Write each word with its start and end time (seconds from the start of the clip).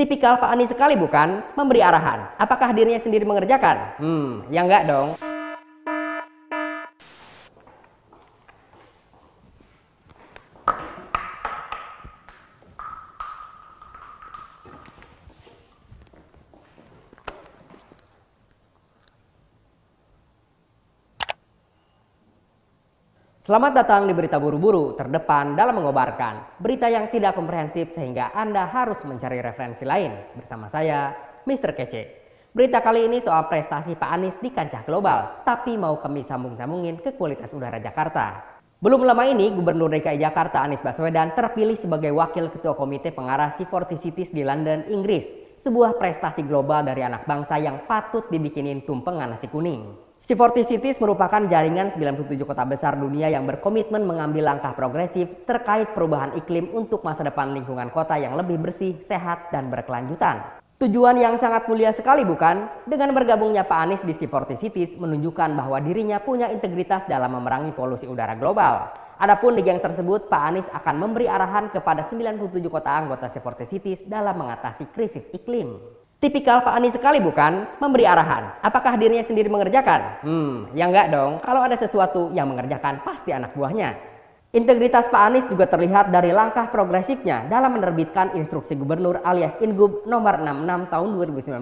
Tipikal 0.00 0.40
Pak 0.40 0.48
Anies 0.48 0.72
sekali 0.72 0.96
bukan? 0.96 1.44
Memberi 1.60 1.84
arahan. 1.84 2.32
Apakah 2.40 2.72
dirinya 2.72 2.96
sendiri 2.96 3.28
mengerjakan? 3.28 4.00
Hmm, 4.00 4.48
ya 4.48 4.64
enggak 4.64 4.88
dong. 4.88 5.12
Selamat 23.50 23.82
datang 23.82 24.06
di 24.06 24.14
Berita 24.14 24.38
Buru-Buru, 24.38 24.94
terdepan 24.94 25.58
dalam 25.58 25.82
mengobarkan 25.82 26.62
berita 26.62 26.86
yang 26.86 27.10
tidak 27.10 27.34
komprehensif 27.34 27.90
sehingga 27.90 28.30
Anda 28.30 28.62
harus 28.70 29.02
mencari 29.02 29.42
referensi 29.42 29.82
lain. 29.82 30.38
Bersama 30.38 30.70
saya, 30.70 31.10
Mr. 31.50 31.74
Kece. 31.74 32.02
Berita 32.54 32.78
kali 32.78 33.10
ini 33.10 33.18
soal 33.18 33.50
prestasi 33.50 33.98
Pak 33.98 34.06
Anies 34.06 34.38
di 34.38 34.54
kancah 34.54 34.86
global, 34.86 35.42
tapi 35.42 35.74
mau 35.74 35.98
kami 35.98 36.22
sambung-sambungin 36.22 37.02
ke 37.02 37.18
kualitas 37.18 37.50
udara 37.50 37.82
Jakarta. 37.82 38.38
Belum 38.78 39.02
lama 39.02 39.26
ini, 39.26 39.50
Gubernur 39.50 39.90
DKI 39.98 40.22
Jakarta 40.22 40.62
Anies 40.62 40.86
Baswedan 40.86 41.34
terpilih 41.34 41.74
sebagai 41.74 42.14
Wakil 42.14 42.54
Ketua 42.54 42.78
Komite 42.78 43.10
Pengarah 43.10 43.50
C40 43.50 43.98
Cities 43.98 44.30
di 44.30 44.46
London, 44.46 44.86
Inggris. 44.86 45.26
Sebuah 45.58 45.98
prestasi 45.98 46.46
global 46.46 46.86
dari 46.86 47.02
anak 47.02 47.26
bangsa 47.26 47.58
yang 47.58 47.82
patut 47.90 48.30
dibikinin 48.30 48.86
tumpengan 48.86 49.34
nasi 49.34 49.50
kuning. 49.50 50.09
C40 50.20 50.68
Cities 50.68 51.00
merupakan 51.00 51.40
jaringan 51.48 51.88
97 51.88 52.44
kota 52.44 52.68
besar 52.68 52.92
dunia 52.92 53.32
yang 53.32 53.48
berkomitmen 53.48 54.04
mengambil 54.04 54.52
langkah 54.52 54.76
progresif 54.76 55.48
terkait 55.48 55.96
perubahan 55.96 56.36
iklim 56.36 56.68
untuk 56.76 57.00
masa 57.00 57.24
depan 57.24 57.56
lingkungan 57.56 57.88
kota 57.88 58.20
yang 58.20 58.36
lebih 58.36 58.60
bersih, 58.60 59.00
sehat, 59.00 59.48
dan 59.48 59.72
berkelanjutan. 59.72 60.60
Tujuan 60.76 61.16
yang 61.16 61.40
sangat 61.40 61.64
mulia 61.68 61.92
sekali 61.96 62.28
bukan? 62.28 62.68
Dengan 62.84 63.16
bergabungnya 63.16 63.64
Pak 63.64 63.80
Anies 63.80 64.04
di 64.04 64.12
C40 64.12 64.60
Cities 64.60 64.92
menunjukkan 65.00 65.56
bahwa 65.56 65.80
dirinya 65.80 66.20
punya 66.20 66.52
integritas 66.52 67.08
dalam 67.08 67.36
memerangi 67.40 67.72
polusi 67.72 68.04
udara 68.04 68.36
global. 68.36 68.92
Adapun 69.20 69.56
di 69.56 69.64
geng 69.64 69.80
tersebut, 69.80 70.32
Pak 70.32 70.42
Anies 70.52 70.68
akan 70.72 70.96
memberi 71.00 71.28
arahan 71.28 71.68
kepada 71.72 72.04
97 72.04 72.64
kota 72.68 72.92
anggota 72.92 73.28
C40 73.28 73.60
Cities 73.68 74.00
dalam 74.04 74.36
mengatasi 74.36 74.88
krisis 74.92 75.28
iklim. 75.32 75.99
Tipikal 76.20 76.60
Pak 76.60 76.76
Anies 76.76 76.92
sekali 76.92 77.16
bukan? 77.16 77.80
Memberi 77.80 78.04
arahan. 78.04 78.52
Apakah 78.60 79.00
dirinya 79.00 79.24
sendiri 79.24 79.48
mengerjakan? 79.48 80.20
Hmm, 80.20 80.68
ya 80.76 80.84
enggak 80.84 81.08
dong. 81.08 81.40
Kalau 81.40 81.64
ada 81.64 81.72
sesuatu 81.80 82.28
yang 82.36 82.44
mengerjakan, 82.52 83.00
pasti 83.00 83.32
anak 83.32 83.56
buahnya. 83.56 83.96
Integritas 84.52 85.08
Pak 85.08 85.16
Anies 85.16 85.48
juga 85.48 85.64
terlihat 85.64 86.12
dari 86.12 86.28
langkah 86.28 86.68
progresifnya 86.68 87.48
dalam 87.48 87.72
menerbitkan 87.72 88.36
instruksi 88.36 88.76
gubernur 88.76 89.24
alias 89.24 89.56
Ingub 89.64 90.04
nomor 90.04 90.36
66 90.44 90.92
tahun 90.92 91.08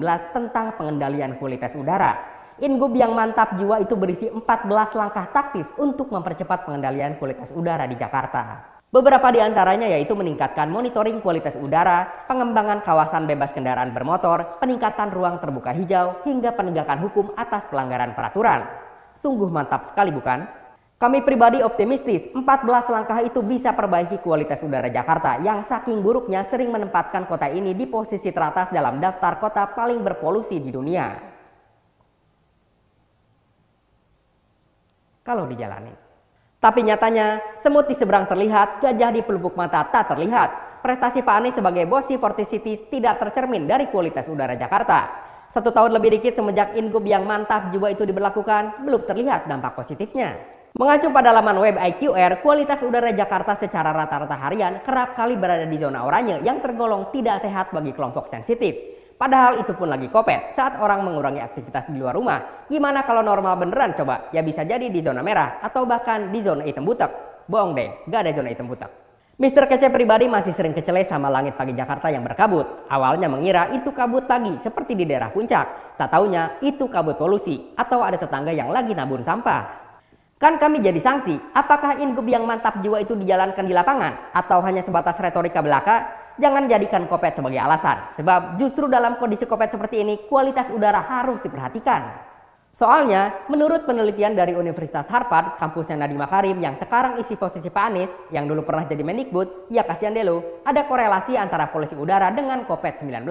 2019 0.00 0.32
tentang 0.32 0.66
pengendalian 0.80 1.36
kualitas 1.36 1.76
udara. 1.76 2.16
Ingub 2.56 2.96
yang 2.96 3.12
mantap 3.12 3.60
jiwa 3.60 3.84
itu 3.84 3.92
berisi 3.92 4.32
14 4.32 4.72
langkah 4.96 5.28
taktis 5.36 5.68
untuk 5.76 6.08
mempercepat 6.08 6.64
pengendalian 6.64 7.20
kualitas 7.20 7.52
udara 7.52 7.84
di 7.84 8.00
Jakarta. 8.00 8.75
Beberapa 8.96 9.28
di 9.28 9.44
antaranya 9.44 9.84
yaitu 9.92 10.16
meningkatkan 10.16 10.72
monitoring 10.72 11.20
kualitas 11.20 11.52
udara, 11.60 12.24
pengembangan 12.24 12.80
kawasan 12.80 13.28
bebas 13.28 13.52
kendaraan 13.52 13.92
bermotor, 13.92 14.56
peningkatan 14.56 15.12
ruang 15.12 15.36
terbuka 15.36 15.76
hijau, 15.76 16.24
hingga 16.24 16.56
penegakan 16.56 17.04
hukum 17.04 17.36
atas 17.36 17.68
pelanggaran 17.68 18.16
peraturan. 18.16 18.64
Sungguh 19.12 19.52
mantap 19.52 19.84
sekali 19.84 20.08
bukan? 20.08 20.48
Kami 20.96 21.20
pribadi 21.28 21.60
optimistis 21.60 22.24
14 22.32 22.40
langkah 22.88 23.20
itu 23.20 23.44
bisa 23.44 23.76
perbaiki 23.76 24.16
kualitas 24.24 24.64
udara 24.64 24.88
Jakarta 24.88 25.44
yang 25.44 25.60
saking 25.60 26.00
buruknya 26.00 26.40
sering 26.48 26.72
menempatkan 26.72 27.28
kota 27.28 27.52
ini 27.52 27.76
di 27.76 27.84
posisi 27.84 28.32
teratas 28.32 28.72
dalam 28.72 28.96
daftar 28.96 29.36
kota 29.36 29.76
paling 29.76 30.00
berpolusi 30.00 30.56
di 30.56 30.72
dunia. 30.72 31.20
Kalau 35.20 35.44
dijalani. 35.44 36.05
Tapi 36.66 36.82
nyatanya, 36.82 37.54
semut 37.62 37.86
di 37.86 37.94
seberang 37.94 38.26
terlihat, 38.26 38.82
gajah 38.82 39.14
di 39.14 39.22
pelupuk 39.22 39.54
mata 39.54 39.86
tak 39.86 40.10
terlihat. 40.10 40.82
Prestasi 40.82 41.22
Pak 41.22 41.38
Anies 41.38 41.54
sebagai 41.54 41.86
bos 41.86 42.10
C40 42.10 42.42
Cities 42.42 42.82
tidak 42.90 43.22
tercermin 43.22 43.70
dari 43.70 43.86
kualitas 43.86 44.26
udara 44.26 44.58
Jakarta. 44.58 45.06
Satu 45.46 45.70
tahun 45.70 45.94
lebih 45.94 46.18
dikit 46.18 46.34
semenjak 46.34 46.74
Ingub 46.74 47.06
yang 47.06 47.22
mantap 47.22 47.70
juga 47.70 47.94
itu 47.94 48.02
diberlakukan, 48.02 48.82
belum 48.82 49.06
terlihat 49.06 49.46
dampak 49.46 49.78
positifnya. 49.78 50.42
Mengacu 50.74 51.14
pada 51.14 51.30
laman 51.30 51.54
web 51.62 51.78
IQR, 51.78 52.42
kualitas 52.42 52.82
udara 52.82 53.14
Jakarta 53.14 53.54
secara 53.54 53.94
rata-rata 53.94 54.34
harian 54.34 54.82
kerap 54.82 55.14
kali 55.14 55.38
berada 55.38 55.70
di 55.70 55.78
zona 55.78 56.02
oranye 56.02 56.42
yang 56.42 56.58
tergolong 56.58 57.14
tidak 57.14 57.46
sehat 57.46 57.70
bagi 57.70 57.94
kelompok 57.94 58.26
sensitif. 58.26 58.95
Padahal 59.16 59.64
itu 59.64 59.72
pun 59.72 59.88
lagi 59.88 60.12
kopet 60.12 60.52
saat 60.52 60.76
orang 60.76 61.00
mengurangi 61.00 61.40
aktivitas 61.40 61.88
di 61.88 61.96
luar 61.96 62.12
rumah. 62.12 62.68
Gimana 62.68 63.00
kalau 63.08 63.24
normal 63.24 63.56
beneran 63.56 63.96
coba? 63.96 64.28
Ya 64.28 64.44
bisa 64.44 64.60
jadi 64.60 64.92
di 64.92 65.00
zona 65.00 65.24
merah 65.24 65.56
atau 65.64 65.88
bahkan 65.88 66.28
di 66.28 66.44
zona 66.44 66.68
hitam 66.68 66.84
butek. 66.84 67.08
Bohong 67.48 67.72
deh, 67.72 68.04
gak 68.12 68.28
ada 68.28 68.36
zona 68.36 68.52
hitam 68.52 68.68
butek. 68.68 68.92
Mister 69.36 69.68
Kece 69.68 69.92
pribadi 69.92 70.28
masih 70.32 70.56
sering 70.56 70.72
kecele 70.72 71.04
sama 71.04 71.28
langit 71.28 71.60
pagi 71.60 71.76
Jakarta 71.76 72.08
yang 72.08 72.24
berkabut. 72.24 72.88
Awalnya 72.88 73.28
mengira 73.28 73.68
itu 73.72 73.92
kabut 73.92 74.24
pagi 74.24 74.56
seperti 74.56 74.96
di 74.96 75.04
daerah 75.04 75.28
puncak. 75.28 75.96
Tak 76.00 76.08
taunya 76.08 76.56
itu 76.64 76.88
kabut 76.88 77.20
polusi 77.20 77.72
atau 77.76 78.00
ada 78.00 78.16
tetangga 78.16 78.52
yang 78.52 78.72
lagi 78.72 78.96
nabun 78.96 79.20
sampah. 79.20 79.84
Kan 80.40 80.56
kami 80.56 80.80
jadi 80.84 81.00
sanksi, 81.00 81.36
apakah 81.52 82.00
ingub 82.00 82.24
yang 82.28 82.48
mantap 82.48 82.80
jiwa 82.80 83.00
itu 83.00 83.12
dijalankan 83.16 83.64
di 83.64 83.72
lapangan 83.72 84.36
atau 84.36 84.60
hanya 84.64 84.80
sebatas 84.80 85.20
retorika 85.20 85.60
belaka? 85.60 86.15
Jangan 86.36 86.68
jadikan 86.68 87.08
kopet 87.08 87.32
sebagai 87.32 87.56
alasan, 87.56 88.12
sebab 88.12 88.60
justru 88.60 88.92
dalam 88.92 89.16
kondisi 89.16 89.48
kopet 89.48 89.72
seperti 89.72 90.04
ini 90.04 90.28
kualitas 90.28 90.68
udara 90.68 91.00
harus 91.00 91.40
diperhatikan. 91.40 92.12
Soalnya, 92.76 93.48
menurut 93.48 93.88
penelitian 93.88 94.36
dari 94.36 94.52
Universitas 94.52 95.08
Harvard, 95.08 95.56
kampusnya 95.56 95.96
Nadiem 95.96 96.20
Makarim 96.20 96.60
yang 96.60 96.76
sekarang 96.76 97.16
isi 97.16 97.32
posisi 97.40 97.72
Pak 97.72 97.84
Anies, 97.88 98.12
yang 98.28 98.44
dulu 98.44 98.68
pernah 98.68 98.84
jadi 98.84 99.00
Mendikbud, 99.00 99.72
ya 99.72 99.80
kasihan 99.80 100.12
deh 100.12 100.28
lo, 100.28 100.60
ada 100.60 100.84
korelasi 100.84 101.40
antara 101.40 101.72
polusi 101.72 101.96
udara 101.96 102.28
dengan 102.36 102.68
COVID-19. 102.68 103.24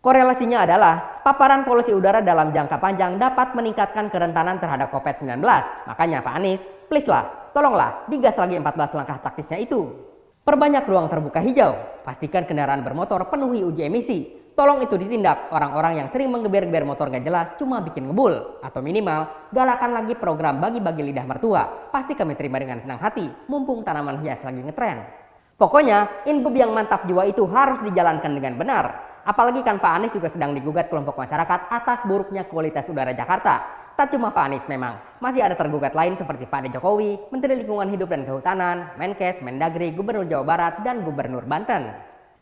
Korelasinya 0.00 0.64
adalah 0.64 1.20
paparan 1.20 1.68
polusi 1.68 1.92
udara 1.92 2.24
dalam 2.24 2.56
jangka 2.56 2.80
panjang 2.80 3.20
dapat 3.20 3.52
meningkatkan 3.52 4.08
kerentanan 4.08 4.56
terhadap 4.56 4.88
COVID-19. 4.96 5.44
Makanya 5.84 6.24
Pak 6.24 6.32
Anies, 6.40 6.64
please 6.88 7.04
lah, 7.04 7.52
tolonglah 7.52 8.08
digas 8.08 8.40
lagi 8.40 8.56
14 8.56 8.96
langkah 8.96 9.20
taktisnya 9.20 9.60
itu. 9.60 10.13
Perbanyak 10.44 10.84
ruang 10.84 11.08
terbuka 11.08 11.40
hijau. 11.40 12.04
Pastikan 12.04 12.44
kendaraan 12.44 12.84
bermotor 12.84 13.32
penuhi 13.32 13.64
uji 13.64 13.88
emisi. 13.88 14.28
Tolong 14.52 14.84
itu 14.84 15.00
ditindak 15.00 15.48
orang-orang 15.48 16.04
yang 16.04 16.08
sering 16.12 16.28
menggeber-geber 16.28 16.84
motor 16.84 17.08
gak 17.08 17.24
jelas 17.24 17.56
cuma 17.56 17.80
bikin 17.80 18.12
ngebul. 18.12 18.60
Atau 18.60 18.84
minimal, 18.84 19.48
galakan 19.56 19.96
lagi 19.96 20.12
program 20.12 20.60
bagi-bagi 20.60 21.00
lidah 21.00 21.24
mertua. 21.24 21.88
Pasti 21.88 22.12
kami 22.12 22.36
terima 22.36 22.60
dengan 22.60 22.76
senang 22.76 23.00
hati, 23.00 23.24
mumpung 23.48 23.80
tanaman 23.88 24.20
hias 24.20 24.44
lagi 24.44 24.60
ngetren. 24.60 25.08
Pokoknya, 25.56 26.28
inbub 26.28 26.52
yang 26.52 26.76
mantap 26.76 27.08
jiwa 27.08 27.24
itu 27.24 27.48
harus 27.48 27.80
dijalankan 27.80 28.36
dengan 28.36 28.60
benar. 28.60 29.13
Apalagi 29.24 29.64
kan 29.64 29.80
Pak 29.80 29.92
Anies 29.96 30.12
juga 30.12 30.28
sedang 30.28 30.52
digugat 30.52 30.92
kelompok 30.92 31.16
masyarakat 31.16 31.72
atas 31.72 32.04
buruknya 32.04 32.44
kualitas 32.44 32.84
udara 32.92 33.16
Jakarta. 33.16 33.64
Tak 33.96 34.12
cuma 34.12 34.34
Pak 34.36 34.44
Anies 34.52 34.68
memang, 34.68 35.00
masih 35.16 35.40
ada 35.40 35.56
tergugat 35.56 35.96
lain 35.96 36.12
seperti 36.18 36.44
Pak 36.44 36.68
Jokowi, 36.76 37.32
Menteri 37.32 37.62
Lingkungan 37.62 37.88
Hidup 37.88 38.12
dan 38.12 38.28
Kehutanan, 38.28 38.92
Menkes, 39.00 39.40
Mendagri, 39.40 39.96
Gubernur 39.96 40.28
Jawa 40.28 40.44
Barat, 40.44 40.74
dan 40.84 41.00
Gubernur 41.06 41.46
Banten. 41.48 41.94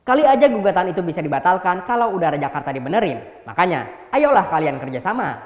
Kali 0.00 0.24
aja 0.24 0.48
gugatan 0.48 0.96
itu 0.96 1.04
bisa 1.04 1.20
dibatalkan 1.20 1.84
kalau 1.84 2.16
udara 2.16 2.40
Jakarta 2.40 2.72
dibenerin. 2.72 3.44
Makanya, 3.44 4.08
ayolah 4.14 4.48
kalian 4.48 4.80
kerjasama. 4.80 5.36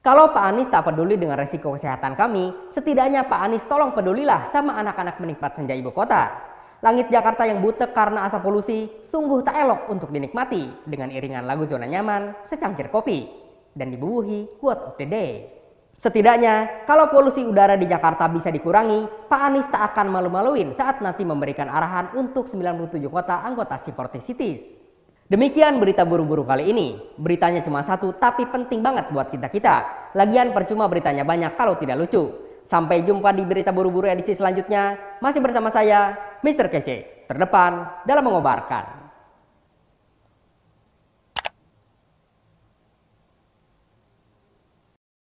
Kalau 0.00 0.32
Pak 0.32 0.44
Anies 0.54 0.68
tak 0.72 0.88
peduli 0.88 1.20
dengan 1.20 1.36
resiko 1.36 1.72
kesehatan 1.76 2.16
kami, 2.16 2.72
setidaknya 2.72 3.28
Pak 3.28 3.40
Anies 3.44 3.64
tolong 3.68 3.92
pedulilah 3.92 4.48
sama 4.48 4.78
anak-anak 4.80 5.20
menikmat 5.20 5.56
senja 5.56 5.76
ibu 5.76 5.92
kota. 5.92 6.53
Langit 6.84 7.08
Jakarta 7.08 7.48
yang 7.48 7.64
butek 7.64 7.96
karena 7.96 8.28
asap 8.28 8.44
polusi 8.44 8.92
sungguh 9.00 9.40
tak 9.40 9.56
elok 9.56 9.88
untuk 9.88 10.12
dinikmati 10.12 10.84
dengan 10.84 11.08
iringan 11.08 11.48
lagu 11.48 11.64
zona 11.64 11.88
nyaman, 11.88 12.44
secangkir 12.44 12.92
kopi 12.92 13.24
dan 13.72 13.88
dibubuhi 13.88 14.60
quote 14.60 14.84
of 14.84 14.94
the 15.00 15.08
day. 15.08 15.48
Setidaknya, 15.96 16.84
kalau 16.84 17.08
polusi 17.08 17.40
udara 17.40 17.80
di 17.80 17.88
Jakarta 17.88 18.28
bisa 18.28 18.52
dikurangi, 18.52 19.08
Pak 19.32 19.40
Anies 19.48 19.64
tak 19.72 19.96
akan 19.96 20.12
malu-maluin 20.12 20.76
saat 20.76 21.00
nanti 21.00 21.24
memberikan 21.24 21.72
arahan 21.72 22.12
untuk 22.20 22.44
97 22.44 23.00
kota 23.08 23.40
anggota 23.40 23.80
C40 23.80 24.20
Cities. 24.20 24.62
Demikian 25.24 25.80
berita 25.80 26.04
buru-buru 26.04 26.44
kali 26.44 26.68
ini. 26.68 27.00
Beritanya 27.16 27.64
cuma 27.64 27.80
satu 27.80 28.12
tapi 28.12 28.44
penting 28.44 28.84
banget 28.84 29.08
buat 29.08 29.32
kita-kita. 29.32 30.12
Lagian 30.12 30.52
percuma 30.52 30.84
beritanya 30.84 31.24
banyak 31.24 31.56
kalau 31.56 31.80
tidak 31.80 31.96
lucu. 31.96 32.43
Sampai 32.64 33.04
jumpa 33.04 33.28
di 33.36 33.44
berita 33.44 33.68
buru-buru 33.76 34.08
edisi 34.08 34.32
selanjutnya. 34.32 34.96
Masih 35.20 35.44
bersama 35.44 35.68
saya, 35.68 36.16
Mr. 36.40 36.72
Kece, 36.72 37.28
terdepan 37.28 38.04
dalam 38.08 38.24
mengobarkan. 38.24 39.03